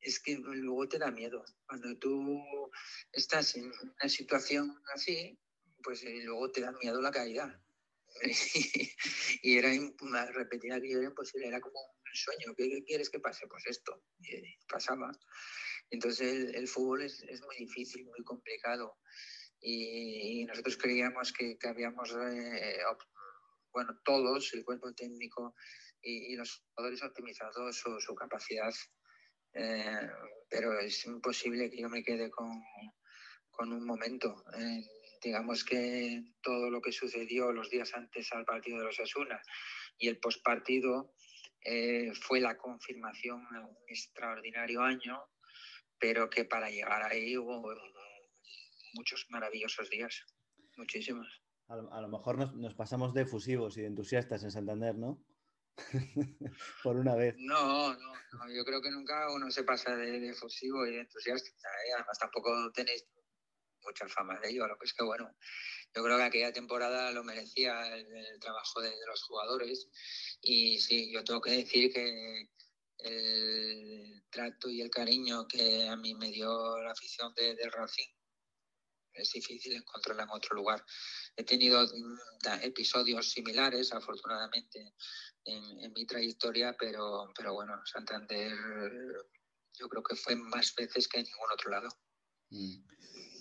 [0.00, 1.44] es que luego te da miedo.
[1.66, 2.42] Cuando tú
[3.12, 5.38] estás en una situación así,
[5.82, 7.60] pues eh, luego te da miedo la caída.
[9.42, 9.68] y era
[10.32, 12.54] repetir aquello era imposible, era como un sueño.
[12.56, 13.46] ¿Qué, quieres que pase?
[13.46, 14.02] Pues esto.
[14.20, 15.10] Y pasaba.
[15.90, 18.98] Entonces el, fútbol es, es, muy difícil, muy complicado.
[19.60, 22.78] Y, nosotros creíamos que, que habíamos, eh,
[23.72, 25.54] bueno, todos, el cuerpo técnico
[26.02, 28.72] y, los jugadores optimizado su, su capacidad.
[29.54, 30.08] Eh,
[30.48, 32.62] pero es imposible que yo me quede con,
[33.50, 34.44] con un momento.
[34.58, 34.82] Eh,
[35.22, 39.40] digamos que todo lo que sucedió los días antes al partido de los Asuna
[39.98, 41.12] y el postpartido
[41.64, 45.20] eh, fue la confirmación de un extraordinario año,
[45.98, 47.74] pero que para llegar ahí hubo
[48.94, 50.24] muchos maravillosos días,
[50.76, 51.42] muchísimos.
[51.66, 55.22] A lo, mejor nos, nos, pasamos de efusivos y de entusiastas en Santander, ¿no?
[56.82, 57.34] Por una vez.
[57.38, 61.48] No, no, yo creo que nunca uno se pasa de, efusivo y de entusiasta.
[61.50, 61.92] ¿eh?
[61.94, 63.06] Además, tampoco tenéis
[63.82, 65.34] mucha fama de ello, lo que es que bueno,
[65.94, 68.06] yo creo que aquella temporada lo merecía el,
[68.40, 69.88] trabajo de, los jugadores
[70.42, 72.50] y sí, yo tengo que decir que
[72.98, 78.17] el trato y el cariño que a mí me dio la afición de, Racing
[79.18, 80.84] es difícil encontrarla en otro lugar.
[81.36, 84.94] He tenido mm, episodios similares, afortunadamente,
[85.44, 88.52] en, mi trayectoria, pero, pero bueno, Santander
[89.78, 91.88] yo creo que fue más veces que en ningún otro lado.
[92.50, 92.98] Mm.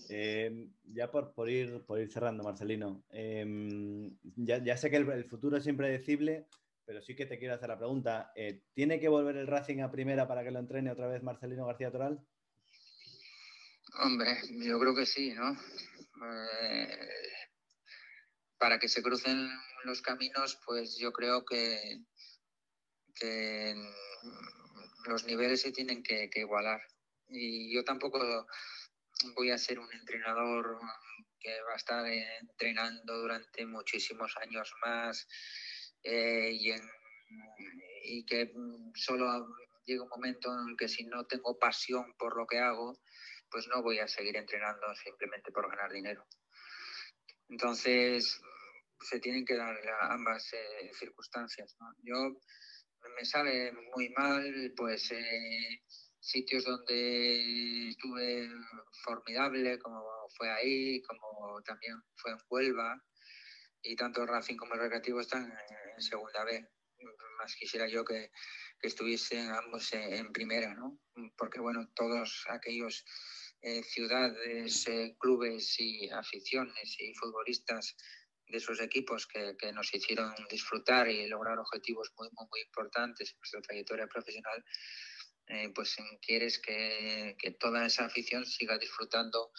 [0.09, 5.25] Em, ya por, por, ir, por ir cerrando, Marcelino, em, ya, ya, sé que el,
[5.25, 6.47] futuro es impredecible,
[6.85, 8.31] pero sí que te quiero hacer la pregunta.
[8.35, 11.65] Eh, ¿Tiene que volver el Racing a primera para que lo entrene otra vez Marcelino
[11.65, 12.25] García Toral?
[13.95, 15.57] Hombre, yo creo que sí, ¿no?
[16.61, 17.09] Eh,
[18.57, 19.49] para que se crucen
[19.83, 22.03] los caminos, pues yo creo que,
[25.05, 26.81] los niveles se tienen que igualar.
[27.29, 28.47] Y yo tampoco
[29.35, 30.79] voy a ser un entrenador
[31.39, 35.27] que va a estar entrenando durante muchísimos años más
[36.03, 36.51] eh,
[38.03, 38.53] y, que
[38.95, 39.47] solo
[39.85, 42.99] llega un momento en el que si no tengo pasión por lo que hago,
[43.49, 46.25] pues no voy a seguir entrenando simplemente por ganar dinero.
[47.49, 48.41] Entonces,
[48.99, 49.75] se tienen que dar
[50.09, 51.75] ambas eh, circunstancias.
[52.03, 52.39] Yo
[53.15, 55.81] me sale muy mal, pues eh,
[56.19, 58.49] sitios donde estuve
[59.03, 60.03] formidable, como
[60.35, 63.01] fue ahí, como también fue en Huelva,
[63.81, 66.67] y tanto Racing como el Recreativo están en segunda B.
[67.37, 68.31] Más quisiera yo que,
[68.79, 70.99] que estuviesen ambos en, primera, ¿no?
[71.37, 73.05] Porque, bueno, todos aquellos
[73.61, 77.95] eh, ciudades, eh, clubes y aficiones y futbolistas
[78.47, 83.31] de esos equipos que, que, nos hicieron disfrutar y lograr objetivos muy, muy, muy importantes
[83.31, 84.63] en nuestra trayectoria profesional,
[85.49, 89.51] eh, pues quieres que, toda esa afición siga disfrutando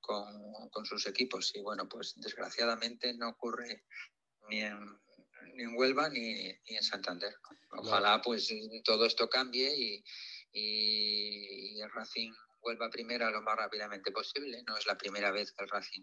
[0.00, 1.54] con, sus equipos.
[1.54, 3.84] Y bueno, pues desgraciadamente no ocurre
[4.48, 4.98] ni en,
[5.76, 7.34] Huelva ni, en Santander.
[7.70, 8.48] Ojalá pues
[8.84, 10.04] todo esto cambie y,
[10.52, 14.62] y, el Racing vuelva primera lo más rápidamente posible.
[14.66, 16.02] No es la primera vez que el Racing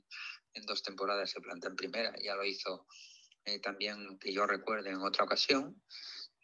[0.54, 2.88] en dos temporadas se planta en primera, ya lo hizo
[3.46, 5.82] eh, también que yo recuerde en otra ocasión.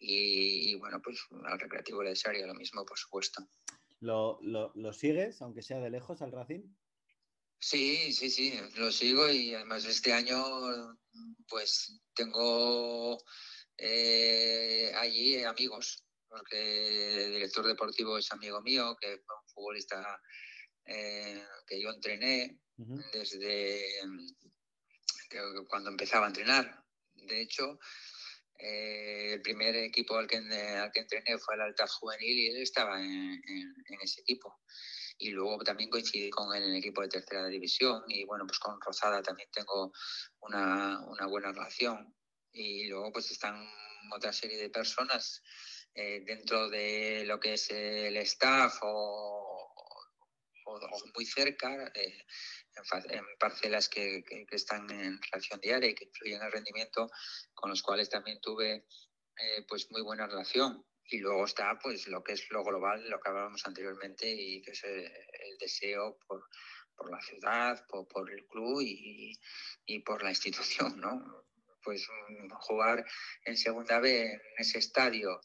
[0.01, 3.45] Y, bueno, pues al Recreativo le desearía lo mismo, por supuesto.
[3.99, 6.61] ¿Lo, lo, sigues, aunque sea de lejos, al Racing?
[7.59, 10.97] Sí, sí, sí, lo sigo y además este año
[11.47, 13.21] pues tengo
[13.77, 20.21] eh, allí amigos, porque el director deportivo es amigo mío, que fue un futbolista
[20.85, 22.59] eh, que yo entrené
[23.11, 23.83] desde
[25.67, 26.83] cuando empezaba a entrenar.
[27.13, 27.77] De hecho,
[28.59, 32.61] eh, el primer equipo al que, al que entrené fue el Alta Juvenil y él
[32.61, 33.41] estaba en,
[34.01, 34.59] ese equipo.
[35.17, 38.59] Y luego también coincidí con él en el equipo de tercera división y bueno, pues
[38.59, 39.91] con Rosada también tengo
[40.41, 42.13] una, una buena relación.
[42.51, 43.67] Y luego pues están
[44.11, 45.41] otra serie de personas
[45.95, 49.48] eh, dentro de lo que es el staff o,
[50.69, 50.79] o,
[51.15, 51.91] muy cerca.
[51.93, 52.25] Eh,
[53.09, 57.09] en parcelas que, están en relación diaria y que influyen en el rendimiento,
[57.53, 58.85] con los cuales también tuve
[59.37, 60.85] eh, pues muy buena relación.
[61.11, 64.71] Y luego está pues lo que es lo global, lo que hablábamos anteriormente, y que
[64.71, 65.11] es el,
[65.59, 66.43] deseo por,
[66.95, 69.37] por, la ciudad, por, por el club y,
[69.85, 71.45] y, por la institución, ¿no?
[71.83, 73.03] Pues mm, jugar
[73.43, 75.41] en segunda B en ese estadio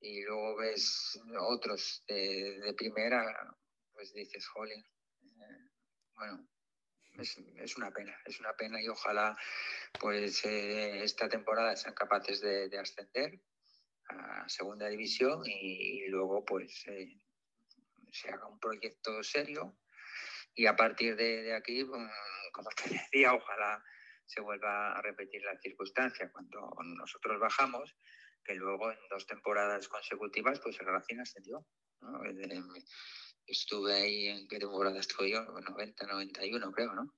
[0.00, 3.24] y luego ves otros de primera,
[4.02, 4.84] pues dices, jolín,
[5.20, 5.70] eh,
[6.16, 6.44] bueno,
[7.18, 9.38] es, una pena, es una pena y ojalá
[10.00, 13.40] pues eh, esta temporada sean capaces de, ascender
[14.08, 17.16] a segunda división y, luego pues eh,
[18.10, 19.78] se haga un proyecto serio
[20.56, 22.10] y a partir de, aquí, mm,
[22.52, 23.84] como te decía, ojalá
[24.26, 27.94] se vuelva a repetir la circunstancia cuando nosotros bajamos,
[28.42, 31.64] que luego en dos temporadas consecutivas pues el Racing ascendió.
[33.46, 35.42] Estuve ahí, ¿en qué temporada estuve yo?
[35.44, 37.14] 90, 91 creo, ¿no?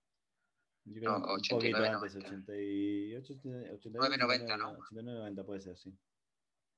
[0.84, 3.34] Yo creo no, 89, antes, 88,
[3.74, 4.70] 89, 90, ¿no?
[4.72, 5.96] 89, 90 puede ser, sí.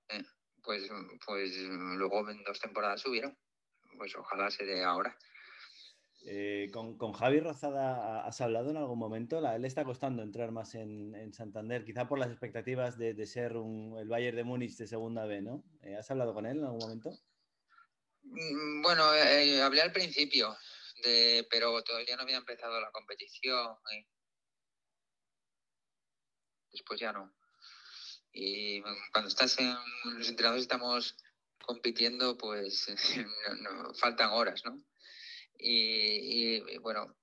[0.09, 0.23] Eh,
[0.63, 0.89] pues,
[1.25, 3.37] pues luego en dos temporadas subieron.
[3.97, 5.17] Pues ojalá se dé ahora.
[6.29, 9.41] Eh, con, con, Javi Rozada has hablado en algún momento.
[9.41, 13.27] La, él está costando entrar más en, en Santander, quizá por las expectativas de, de
[13.27, 15.63] ser un, el Bayern de Múnich de segunda B, ¿no?
[15.83, 17.11] Eh, ¿Has hablado con él en algún momento?
[18.31, 20.57] Mm, bueno, eh, hablé al principio,
[21.03, 23.77] de, pero todavía no había empezado la competición.
[26.73, 27.35] Después ya no.
[28.33, 29.75] Y cuando estás en
[30.19, 31.17] los entrenadores estamos
[31.65, 32.87] compitiendo, pues
[34.01, 34.83] faltan horas, ¿no?
[35.59, 37.17] Y, bueno,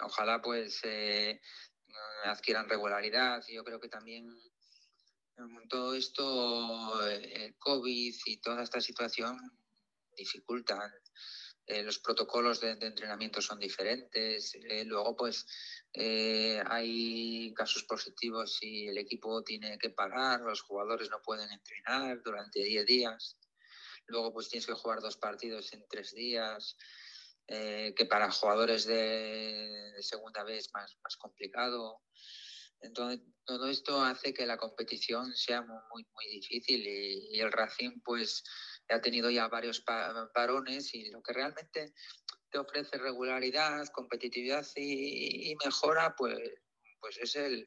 [0.00, 1.40] ojalá pues eh,
[2.24, 3.42] adquieran regularidad.
[3.48, 4.28] Yo creo que también
[5.70, 9.38] todo esto, el COVID y toda esta situación
[10.18, 10.90] dificultan.
[11.68, 14.54] Eh, los protocolos de, entrenamiento son diferentes.
[14.54, 15.44] Eh, luego, pues,
[15.92, 22.22] eh, hay casos positivos y el equipo tiene que pagar, los jugadores no pueden entrenar
[22.22, 23.36] durante 10 días.
[24.06, 26.76] Luego, pues, tienes que jugar dos partidos en tres días,
[27.46, 32.02] que para jugadores de, segunda vez más, más complicado.
[32.80, 38.42] Entonces, todo esto hace que la competición sea muy, muy difícil y el Racing, pues,
[38.94, 39.80] ha tenido ya varios
[40.34, 41.92] parones y lo que realmente
[42.50, 46.38] te ofrece regularidad, competitividad y, mejora, pues,
[47.00, 47.66] pues es el,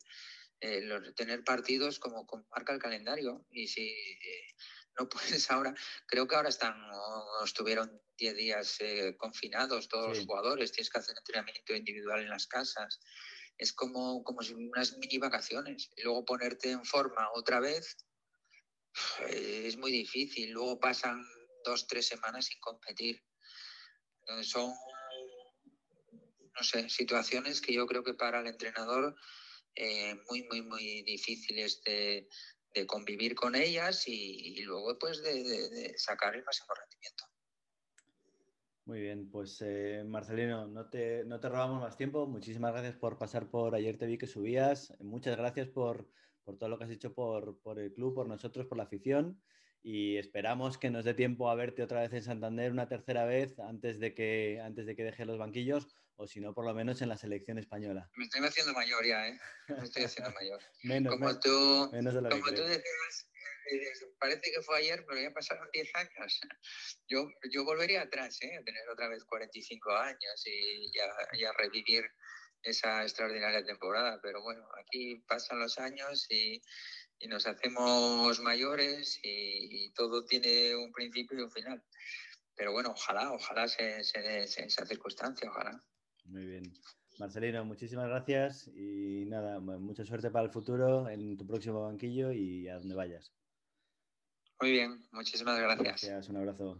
[1.15, 3.45] tener partidos como, marca el calendario.
[3.51, 4.55] Y si eh,
[4.99, 5.73] no puedes ahora,
[6.07, 6.75] creo que ahora están,
[7.43, 12.47] estuvieron 10 días eh, confinados todos los jugadores, tienes que hacer entrenamiento individual en las
[12.47, 12.99] casas.
[13.57, 15.91] Es como, como si unas mini vacaciones.
[15.95, 17.97] Y luego ponerte en forma otra vez,
[19.29, 20.51] es muy difícil.
[20.51, 21.23] Luego pasan
[21.63, 23.21] dos, tres semanas sin competir.
[24.43, 24.71] son,
[26.55, 29.15] no sé, situaciones que yo creo que para el entrenador
[29.75, 32.27] eh, muy, muy, muy difíciles de,
[32.87, 37.25] convivir con ellas y, luego pues de, sacar el máximo rendimiento.
[38.85, 42.27] Muy bien, pues eh, Marcelino, no te, no te robamos más tiempo.
[42.27, 44.93] Muchísimas gracias por pasar por ayer te vi que subías.
[44.99, 46.09] Muchas gracias por,
[46.43, 49.41] por todo lo que has hecho por, por, el club, por nosotros, por la afición.
[49.83, 53.57] Y esperamos que nos dé tiempo a verte otra vez en Santander una tercera vez
[53.59, 55.87] antes de que, antes de que deje los banquillos
[56.21, 58.07] o si no, por lo menos en la selección española.
[58.15, 59.39] Me estoy haciendo mayor ya, ¿eh?
[59.69, 60.61] Me estoy haciendo mayor.
[60.83, 63.27] menos, como tú, menos de lo como tú decías,
[63.71, 66.41] eh, parece que fue ayer, pero ya pasaron 10 años.
[67.07, 68.55] Yo, yo volvería atrás, ¿eh?
[68.55, 71.05] A tener otra vez 45 años y ya,
[71.37, 72.05] ya revivir
[72.63, 74.19] esa extraordinaria temporada.
[74.21, 76.61] Pero bueno, aquí pasan los años y,
[77.19, 81.83] y nos hacemos mayores y, todo tiene un principio y un final.
[82.55, 85.83] Pero bueno, ojalá, ojalá se, se dé esa circunstancia, ojalá.
[86.25, 86.73] Muy bien.
[87.19, 92.67] Marcelino, muchísimas gracias y nada, mucha suerte para el futuro en tu próximo banquillo y
[92.67, 93.31] a donde vayas.
[94.59, 96.03] Muy bien, muchísimas gracias.
[96.03, 96.79] Gracias, un abrazo.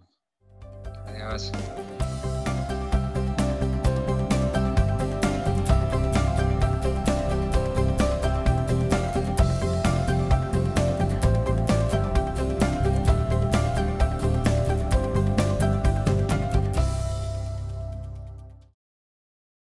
[1.05, 1.51] Adiós.